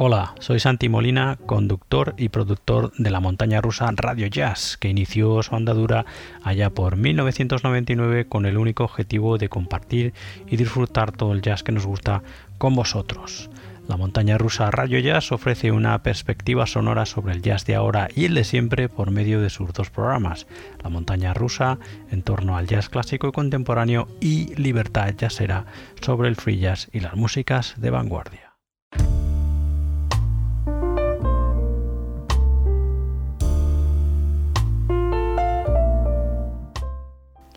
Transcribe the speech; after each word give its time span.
Hola, 0.00 0.36
soy 0.38 0.60
Santi 0.60 0.88
Molina, 0.88 1.36
conductor 1.44 2.14
y 2.16 2.28
productor 2.28 2.92
de 2.98 3.10
la 3.10 3.18
montaña 3.18 3.60
rusa 3.60 3.90
Radio 3.96 4.28
Jazz, 4.28 4.76
que 4.76 4.88
inició 4.88 5.42
su 5.42 5.56
andadura 5.56 6.06
allá 6.44 6.70
por 6.70 6.96
1999 6.96 8.26
con 8.28 8.46
el 8.46 8.58
único 8.58 8.84
objetivo 8.84 9.38
de 9.38 9.48
compartir 9.48 10.14
y 10.46 10.56
disfrutar 10.56 11.10
todo 11.10 11.32
el 11.32 11.42
jazz 11.42 11.64
que 11.64 11.72
nos 11.72 11.84
gusta 11.84 12.22
con 12.58 12.76
vosotros. 12.76 13.50
La 13.88 13.96
montaña 13.96 14.36
rusa 14.36 14.70
Radio 14.70 14.98
Jazz 14.98 15.32
ofrece 15.32 15.72
una 15.72 16.02
perspectiva 16.02 16.66
sonora 16.66 17.06
sobre 17.06 17.32
el 17.32 17.40
jazz 17.40 17.64
de 17.64 17.74
ahora 17.74 18.08
y 18.14 18.26
el 18.26 18.34
de 18.34 18.44
siempre 18.44 18.90
por 18.90 19.10
medio 19.10 19.40
de 19.40 19.48
sus 19.48 19.72
dos 19.72 19.88
programas, 19.88 20.46
La 20.84 20.90
montaña 20.90 21.32
rusa 21.32 21.78
en 22.10 22.22
torno 22.22 22.58
al 22.58 22.66
jazz 22.66 22.90
clásico 22.90 23.28
y 23.28 23.32
contemporáneo 23.32 24.06
y 24.20 24.54
Libertad 24.56 25.14
Jazzera 25.16 25.64
sobre 26.02 26.28
el 26.28 26.36
free 26.36 26.58
jazz 26.58 26.90
y 26.92 27.00
las 27.00 27.16
músicas 27.16 27.76
de 27.78 27.88
vanguardia. 27.88 28.47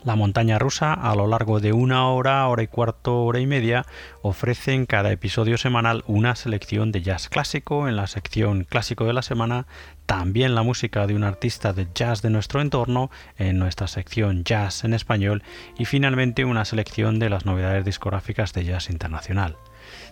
La 0.04 0.16
montaña 0.16 0.58
rusa, 0.58 0.94
a 0.94 1.14
lo 1.14 1.28
largo 1.28 1.60
de 1.60 1.72
una 1.72 2.08
hora, 2.08 2.48
hora 2.48 2.64
y 2.64 2.66
cuarto, 2.66 3.22
hora 3.22 3.38
y 3.38 3.46
media, 3.46 3.86
ofrece 4.20 4.72
en 4.74 4.84
cada 4.84 5.12
episodio 5.12 5.58
semanal 5.58 6.02
una 6.08 6.34
selección 6.34 6.90
de 6.90 7.02
jazz 7.02 7.28
clásico 7.28 7.86
en 7.86 7.94
la 7.94 8.08
sección 8.08 8.64
clásico 8.64 9.04
de 9.04 9.12
la 9.12 9.22
semana, 9.22 9.66
también 10.06 10.56
la 10.56 10.64
música 10.64 11.06
de 11.06 11.14
un 11.14 11.22
artista 11.22 11.72
de 11.72 11.86
jazz 11.94 12.20
de 12.20 12.30
nuestro 12.30 12.60
entorno 12.60 13.12
en 13.38 13.60
nuestra 13.60 13.86
sección 13.86 14.42
jazz 14.42 14.82
en 14.82 14.92
español 14.92 15.44
y 15.78 15.84
finalmente 15.84 16.44
una 16.44 16.64
selección 16.64 17.20
de 17.20 17.30
las 17.30 17.46
novedades 17.46 17.84
discográficas 17.84 18.52
de 18.54 18.64
jazz 18.64 18.90
internacional. 18.90 19.56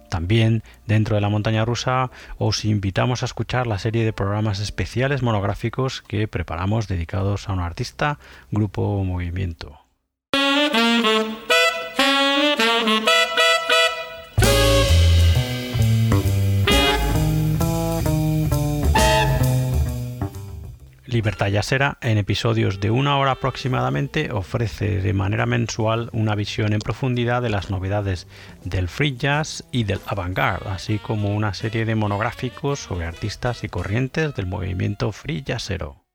También 0.09 0.63
dentro 0.87 1.17
de 1.17 1.21
la 1.21 1.29
montaña 1.29 1.65
rusa 1.65 2.13
os 2.39 2.65
invitamos 2.65 3.23
a 3.23 3.27
escuchar 3.27 3.67
la 3.67 3.81
serie 3.81 4.05
de 4.05 4.13
programas 4.13 4.61
especiales 4.61 5.23
monográficos 5.23 6.03
que 6.03 6.29
preparamos 6.29 6.87
dedicados 6.87 7.49
a 7.49 7.55
un 7.55 7.61
artista, 7.61 8.21
grupo 8.53 8.83
o 8.83 9.03
movimiento. 9.03 9.80
Libertad 21.21 21.49
Yasera, 21.49 21.99
en 22.01 22.17
episodios 22.17 22.81
de 22.81 22.91
una 22.91 23.19
hora 23.19 23.33
aproximadamente, 23.33 24.33
ofrece 24.33 25.03
de 25.03 25.13
manera 25.13 25.45
mensual 25.45 26.09
una 26.15 26.35
visión 26.35 26.73
en 26.73 26.79
profundidad 26.79 27.43
de 27.43 27.51
las 27.51 27.69
novedades 27.69 28.27
del 28.65 28.89
free 28.89 29.19
jazz 29.19 29.63
y 29.71 29.85
del 29.85 30.01
avant-garde, 30.07 30.71
así 30.71 30.99
como 30.99 31.37
una 31.37 31.53
serie 31.53 31.85
de 31.85 31.95
monográficos 31.95 32.79
sobre 32.79 33.05
artistas 33.05 33.65
y 33.65 33.69
corrientes 33.69 34.35
del 34.35 34.47
movimiento 34.47 35.13
free 35.13 35.43
jazzero. 35.43 36.10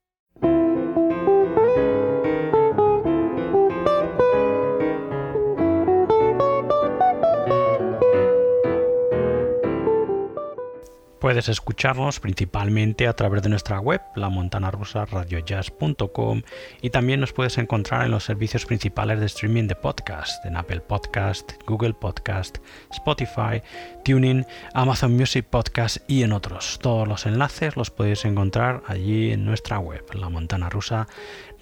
Puedes 11.26 11.50
escucharnos 11.50 12.20
principalmente 12.20 13.08
a 13.08 13.16
través 13.16 13.42
de 13.42 13.50
nuestra 13.50 13.80
web, 13.80 14.00
la 14.16 14.30
montana 14.30 14.70
rusa 14.70 15.06
radiojazz.com 15.06 16.44
y 16.84 16.92
también 16.92 17.20
nos 17.20 17.34
puedes 17.34 17.58
encontrar 17.58 18.06
en 18.06 18.12
los 18.12 18.24
servicios 18.24 18.68
principales 18.68 19.20
de 19.20 19.26
streaming 19.26 19.64
de 19.66 19.74
podcast, 19.74 20.46
en 20.46 20.56
Apple 20.56 20.82
Podcast, 20.82 21.54
Google 21.66 21.96
Podcast, 21.96 22.60
Spotify, 22.92 23.64
Tuning, 24.04 24.46
Amazon 24.76 25.18
Music 25.18 25.48
Podcast 25.48 25.98
y 26.08 26.22
en 26.22 26.32
otros. 26.32 26.78
Todos 26.80 27.08
los 27.08 27.26
enlaces 27.26 27.76
los 27.76 27.90
podéis 27.90 28.24
encontrar 28.26 28.84
allí 28.86 29.32
en 29.32 29.46
nuestra 29.46 29.80
web, 29.80 30.06
la 30.14 30.30
montana 30.30 30.70
rusa 30.70 31.08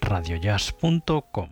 radiojazz.com. 0.02 1.52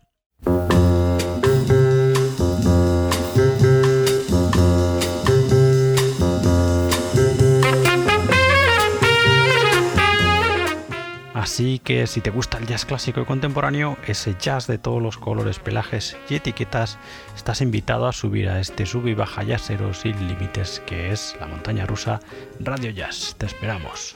Así 11.41 11.79
que 11.79 12.05
si 12.05 12.21
te 12.21 12.29
gusta 12.29 12.59
el 12.59 12.67
jazz 12.67 12.85
clásico 12.85 13.19
y 13.19 13.25
contemporáneo, 13.25 13.97
ese 14.05 14.35
jazz 14.39 14.67
de 14.67 14.77
todos 14.77 15.01
los 15.01 15.17
colores, 15.17 15.57
pelajes 15.57 16.15
y 16.29 16.35
etiquetas, 16.35 16.99
estás 17.35 17.61
invitado 17.61 18.07
a 18.07 18.13
subir 18.13 18.47
a 18.47 18.59
este 18.59 18.85
sub 18.85 19.07
y 19.07 19.15
baja 19.15 19.41
jazzero 19.41 19.91
sin 19.95 20.27
límites 20.27 20.83
que 20.85 21.11
es 21.11 21.35
la 21.39 21.47
montaña 21.47 21.87
rusa 21.87 22.19
Radio 22.59 22.91
Jazz. 22.91 23.35
Te 23.39 23.47
esperamos. 23.47 24.15